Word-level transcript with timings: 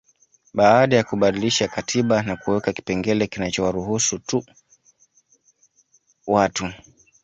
Baada 0.53 0.95
ya 0.97 1.03
kubadilisha 1.03 1.67
katiba 1.67 2.21
na 2.23 2.35
kuweka 2.37 2.73
kipengele 2.73 3.27
kinachowaruhusu 3.27 4.19
tu 4.19 4.45
watu 6.27 6.73